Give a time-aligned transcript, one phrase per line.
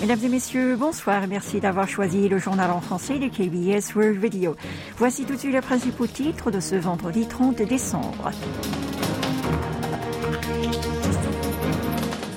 [0.00, 4.56] Mesdames et messieurs, bonsoir merci d'avoir choisi le journal en français de KBS World Radio.
[4.96, 8.30] Voici tout de suite les principaux titres de ce vendredi 30 décembre.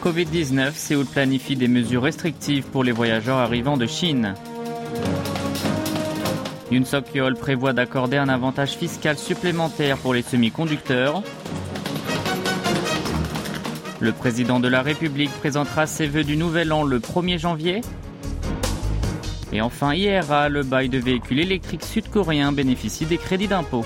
[0.04, 4.34] Covid-19, Séoul planifie des mesures restrictives pour les voyageurs arrivant de Chine.
[6.70, 11.24] Yoon Suk-yeol prévoit d'accorder un avantage fiscal supplémentaire pour les semi-conducteurs.
[14.04, 17.80] Le président de la République présentera ses vœux du Nouvel An le 1er janvier.
[19.54, 23.86] Et enfin, IRA, le bail de véhicules électriques sud-coréens bénéficie des crédits d'impôt.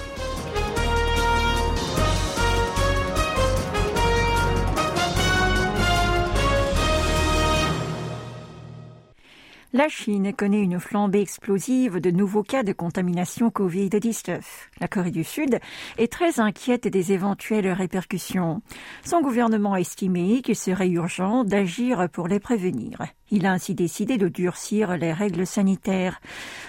[9.73, 14.39] La Chine connaît une flambée explosive de nouveaux cas de contamination Covid-19.
[14.79, 15.59] La Corée du Sud
[15.97, 18.61] est très inquiète des éventuelles répercussions.
[19.03, 22.99] Son gouvernement a estimé qu'il serait urgent d'agir pour les prévenir.
[23.29, 26.21] Il a ainsi décidé de durcir les règles sanitaires.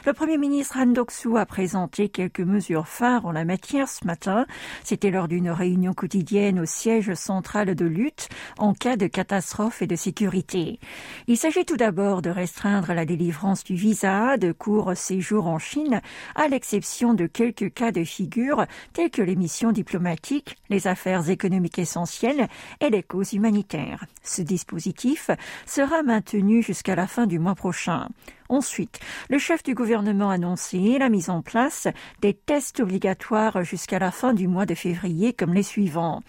[0.04, 4.44] Le Premier ministre Han Dok-soo a présenté quelques mesures phares en la matière ce matin.
[4.82, 9.86] C'était lors d'une réunion quotidienne au siège central de lutte en cas de catastrophe et
[9.86, 10.80] de sécurité.
[11.28, 16.00] Il s'agit tout d'abord de restreindre la délivrance du visa de court séjour en Chine,
[16.34, 21.78] à l'exception de quelques cas de figure tels que les missions diplomatiques, les affaires économiques
[21.78, 22.48] essentielles
[22.80, 24.04] et les causes humanitaires.
[24.24, 25.30] Ce dispositif
[25.64, 28.08] sera maintenu jusqu'à la fin du mois prochain.
[28.48, 31.86] Ensuite, le chef du gouvernement a annoncé la mise en place
[32.22, 36.22] des tests obligatoires jusqu'à la fin du mois de février comme les suivants.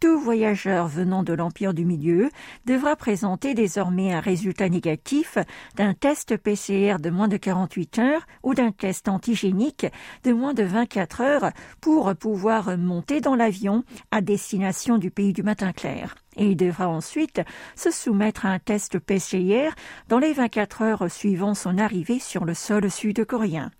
[0.00, 2.30] Tout voyageur venant de l'Empire du Milieu
[2.64, 5.36] devra présenter désormais un résultat négatif
[5.76, 9.86] d'un test PCR de moins de 48 heures ou d'un test antigénique
[10.24, 11.50] de moins de 24 heures
[11.82, 17.40] pour pouvoir monter dans l'avion à destination du pays du matin clair il devra ensuite
[17.74, 19.70] se soumettre à un test PCR
[20.08, 23.70] dans les 24 heures suivant son arrivée sur le sol sud-coréen.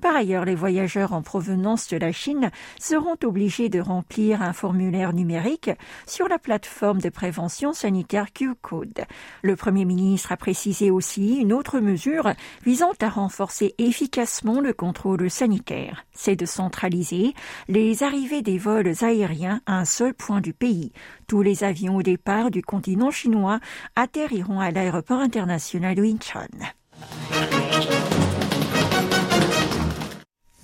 [0.00, 2.50] Par ailleurs, les voyageurs en provenance de la Chine
[2.80, 5.70] seront obligés de remplir un formulaire numérique
[6.06, 9.04] sur la plateforme de prévention sanitaire Q-Code.
[9.42, 12.32] Le Premier ministre a précisé aussi une autre mesure
[12.64, 16.04] visant à renforcer efficacement le contrôle sanitaire.
[16.12, 17.34] C'est de centraliser
[17.68, 20.92] les arrivées des vols aériens à un seul point du pays.
[21.26, 23.60] Tous les avions départ du continent chinois
[23.96, 26.02] atterriront à l'aéroport international de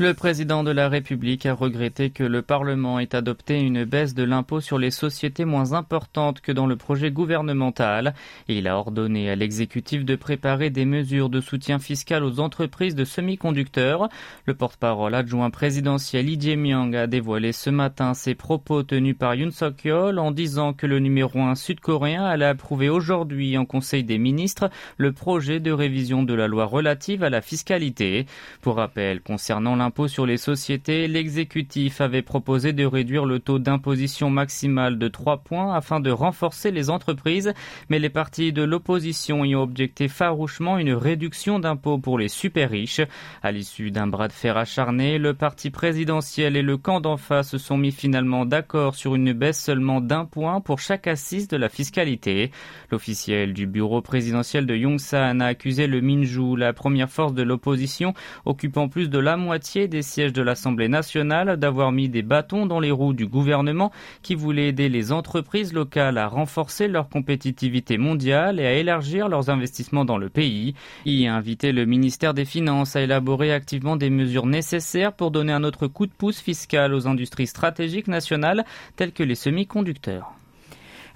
[0.00, 4.22] Le président de la République a regretté que le Parlement ait adopté une baisse de
[4.22, 8.14] l'impôt sur les sociétés moins importante que dans le projet gouvernemental.
[8.46, 13.04] il a ordonné à l'exécutif de préparer des mesures de soutien fiscal aux entreprises de
[13.04, 14.08] semi-conducteurs.
[14.46, 19.50] Le porte-parole adjoint présidentiel Lee Jae-myung a dévoilé ce matin ses propos tenus par Yoon
[19.50, 24.70] Suk-yeol en disant que le numéro 1 sud-coréen allait approuver aujourd'hui en Conseil des ministres
[24.96, 28.26] le projet de révision de la loi relative à la fiscalité.
[28.62, 29.74] Pour rappel, concernant
[30.08, 35.74] sur les sociétés, l'exécutif avait proposé de réduire le taux d'imposition maximal de 3 points
[35.74, 37.52] afin de renforcer les entreprises,
[37.88, 42.70] mais les partis de l'opposition y ont objecté farouchement une réduction d'impôts pour les super
[42.70, 43.00] riches.
[43.42, 47.50] À l'issue d'un bras de fer acharné, le parti présidentiel et le camp d'en face
[47.50, 51.56] se sont mis finalement d'accord sur une baisse seulement d'un point pour chaque assise de
[51.56, 52.50] la fiscalité.
[52.90, 58.14] L'officiel du bureau présidentiel de Yongsan a accusé le Minju, la première force de l'opposition,
[58.44, 62.80] occupant plus de la moitié des sièges de l'Assemblée nationale d'avoir mis des bâtons dans
[62.80, 68.58] les roues du gouvernement qui voulait aider les entreprises locales à renforcer leur compétitivité mondiale
[68.58, 70.74] et à élargir leurs investissements dans le pays.
[71.04, 75.52] Il a invité le ministère des Finances à élaborer activement des mesures nécessaires pour donner
[75.52, 78.64] un autre coup de pouce fiscal aux industries stratégiques nationales
[78.96, 80.32] telles que les semi-conducteurs.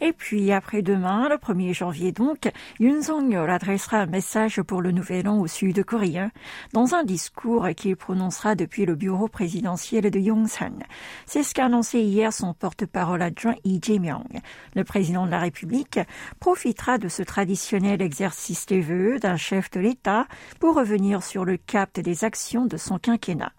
[0.05, 5.29] Et puis après-demain, le 1er janvier donc, Yoon Song-yeol adressera un message pour le Nouvel
[5.29, 6.33] An au Sud-Coréen
[6.73, 10.81] dans un discours qu'il prononcera depuis le bureau présidentiel de Yongsan.
[11.25, 14.41] C'est ce qu'a annoncé hier son porte-parole adjoint Lee Jae-myung.
[14.75, 16.01] Le président de la République
[16.41, 20.27] profitera de ce traditionnel exercice des vœux d'un chef de l'État
[20.59, 23.53] pour revenir sur le cap des actions de son quinquennat.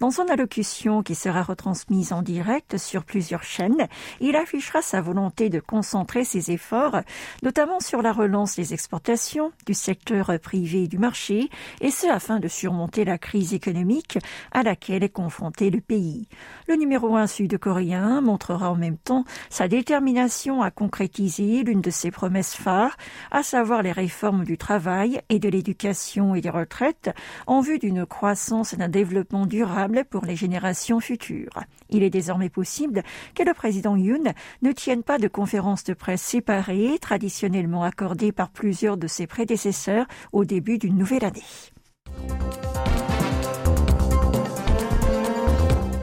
[0.00, 3.86] Dans son allocution qui sera retransmise en direct sur plusieurs chaînes,
[4.20, 7.02] il affichera sa volonté de concentrer ses efforts,
[7.42, 11.50] notamment sur la relance des exportations, du secteur privé et du marché,
[11.82, 14.18] et ce afin de surmonter la crise économique
[14.52, 16.26] à laquelle est confronté le pays.
[16.68, 22.10] Le numéro un sud-coréen montrera en même temps sa détermination à concrétiser l'une de ses
[22.10, 22.96] promesses phares,
[23.30, 27.10] à savoir les réformes du travail et de l'éducation et des retraites,
[27.46, 31.60] en vue d'une croissance et d'un développement durable pour les générations futures.
[31.90, 33.02] Il est désormais possible
[33.34, 34.32] que le président Yoon
[34.62, 40.06] ne tienne pas de conférence de presse séparée, traditionnellement accordée par plusieurs de ses prédécesseurs
[40.32, 41.42] au début d'une nouvelle année.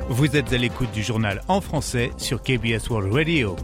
[0.09, 3.55] Vous êtes à l'écoute du journal en français sur KBS World Radio.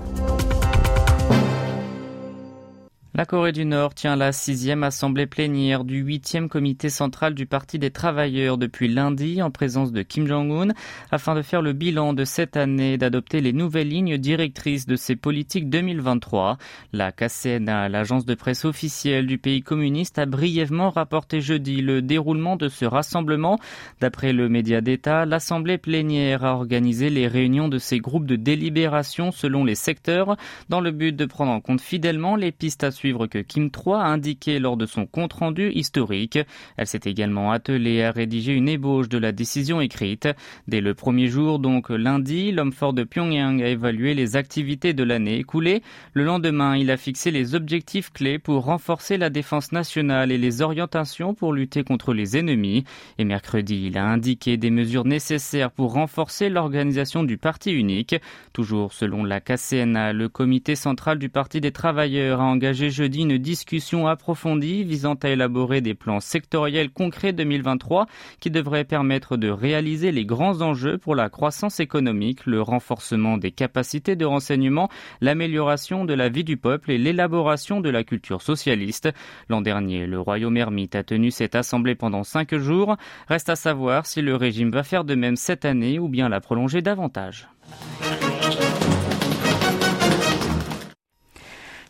[3.17, 7.79] La Corée du Nord tient la sixième assemblée plénière du huitième comité central du Parti
[7.79, 10.75] des travailleurs depuis lundi en présence de Kim Jong-un
[11.09, 14.95] afin de faire le bilan de cette année et d'adopter les nouvelles lignes directrices de
[14.95, 16.59] ses politiques 2023.
[16.93, 22.55] La KCNA, l'agence de presse officielle du pays communiste, a brièvement rapporté jeudi le déroulement
[22.55, 23.57] de ce rassemblement.
[23.99, 29.31] D'après le média d'État, l'assemblée plénière a organisé les réunions de ces groupes de délibération
[29.31, 30.37] selon les secteurs
[30.69, 33.93] dans le but de prendre en compte fidèlement les pistes à suivre que Kim III
[33.95, 36.39] a indiqué lors de son compte-rendu historique.
[36.77, 40.27] Elle s'est également attelée à rédiger une ébauche de la décision écrite.
[40.67, 45.03] Dès le premier jour, donc lundi, l'homme fort de Pyongyang a évalué les activités de
[45.03, 45.81] l'année écoulée.
[46.13, 50.61] Le lendemain, il a fixé les objectifs clés pour renforcer la défense nationale et les
[50.61, 52.83] orientations pour lutter contre les ennemis.
[53.17, 58.15] Et mercredi, il a indiqué des mesures nécessaires pour renforcer l'organisation du parti unique.
[58.53, 63.37] Toujours selon la KCNA, le comité central du Parti des travailleurs a engagé jeudi une
[63.37, 68.07] discussion approfondie visant à élaborer des plans sectoriels concrets 2023
[68.39, 73.51] qui devraient permettre de réaliser les grands enjeux pour la croissance économique, le renforcement des
[73.51, 74.89] capacités de renseignement,
[75.21, 79.09] l'amélioration de la vie du peuple et l'élaboration de la culture socialiste.
[79.47, 82.97] L'an dernier, le royaume ermite a tenu cette assemblée pendant cinq jours.
[83.27, 86.41] Reste à savoir si le régime va faire de même cette année ou bien la
[86.41, 87.47] prolonger davantage.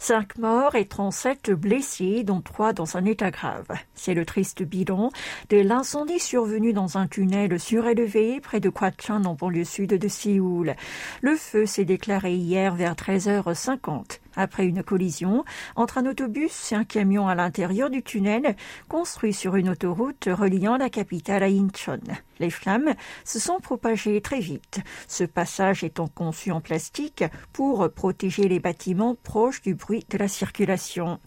[0.08, 3.68] Cinq morts et 37 blessés, dont trois dans un état grave.
[3.94, 5.12] C'est le triste bilan
[5.50, 10.78] de l'incendie survenu dans un tunnel surélevé près de Kwachon, en banlieue sud de Séoul.
[11.20, 15.44] Le feu s'est déclaré hier vers 13h50 après une collision
[15.76, 18.56] entre un autobus et un camion à l'intérieur du tunnel
[18.88, 22.00] construit sur une autoroute reliant la capitale à Incheon.
[22.40, 22.94] Les flammes
[23.26, 29.16] se sont propagées très vite, ce passage étant conçu en plastique pour protéger les bâtiments
[29.16, 31.20] proches du bruit de la circulation.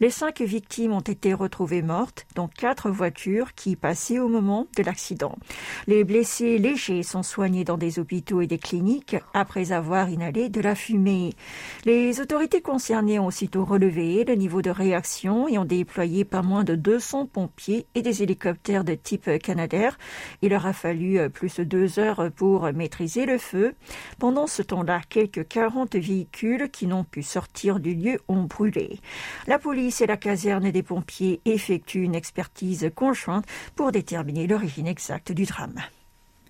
[0.00, 4.82] Les cinq victimes ont été retrouvées mortes, dont quatre voitures qui passaient au moment de
[4.82, 5.36] l'accident.
[5.86, 10.60] Les blessés légers sont soignés dans des hôpitaux et des cliniques après avoir inhalé de
[10.60, 11.34] la fumée.
[11.84, 16.64] Les autorités concernés ont aussitôt relevé le niveau de réaction et ont déployé pas moins
[16.64, 19.98] de 200 pompiers et des hélicoptères de type Canadair.
[20.42, 23.74] Il leur a fallu euh, plus de deux heures pour maîtriser le feu.
[24.18, 29.00] Pendant ce temps-là, quelques 40 véhicules qui n'ont pu sortir du lieu ont brûlé.
[29.46, 35.32] La police et la caserne des pompiers effectuent une expertise conjointe pour déterminer l'origine exacte
[35.32, 35.80] du drame.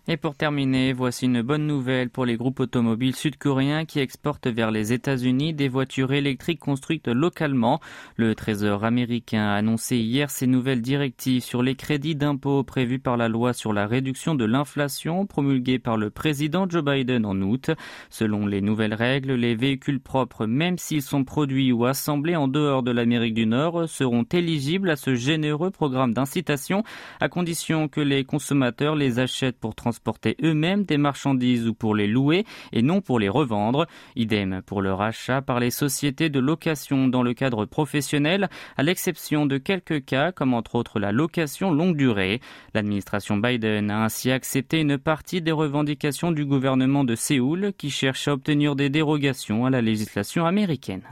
[0.09, 4.71] Et pour terminer, voici une bonne nouvelle pour les groupes automobiles sud-coréens qui exportent vers
[4.71, 7.81] les États-Unis des voitures électriques construites localement.
[8.15, 13.17] Le Trésor américain a annoncé hier ses nouvelles directives sur les crédits d'impôt prévus par
[13.17, 17.73] la loi sur la réduction de l'inflation promulguée par le président Joe Biden en août.
[18.09, 22.85] Selon les nouvelles règles, les véhicules propres, même s'ils sont produits ou assemblés en dehors
[22.85, 26.85] de l'Amérique du Nord, seront éligibles à ce généreux programme d'incitation
[27.19, 31.95] à condition que les consommateurs les achètent pour transporter transporter eux-mêmes des marchandises ou pour
[31.95, 33.87] les louer et non pour les revendre.
[34.15, 39.47] Idem pour leur achat par les sociétés de location dans le cadre professionnel, à l'exception
[39.47, 42.41] de quelques cas comme entre autres la location longue durée.
[42.75, 48.29] L'administration Biden a ainsi accepté une partie des revendications du gouvernement de Séoul qui cherche
[48.29, 51.03] à obtenir des dérogations à la législation américaine.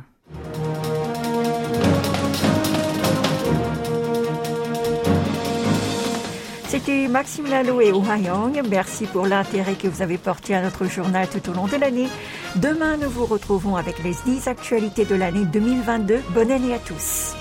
[6.86, 8.62] Maxime et.
[8.68, 12.08] Merci pour l'intérêt que vous avez porté à notre journal tout au long de l'année.
[12.56, 16.20] Demain, nous vous retrouvons avec les 10 actualités de l'année 2022.
[16.34, 17.34] Bonne année à tous.